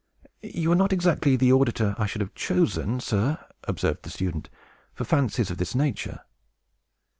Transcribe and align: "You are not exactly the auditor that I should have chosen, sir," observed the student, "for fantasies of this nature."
"You 0.41 0.71
are 0.71 0.75
not 0.75 0.91
exactly 0.91 1.35
the 1.35 1.53
auditor 1.53 1.89
that 1.89 1.99
I 1.99 2.07
should 2.07 2.21
have 2.21 2.33
chosen, 2.33 2.99
sir," 2.99 3.37
observed 3.65 4.01
the 4.01 4.09
student, 4.09 4.49
"for 4.95 5.03
fantasies 5.03 5.51
of 5.51 5.59
this 5.59 5.75
nature." 5.75 6.21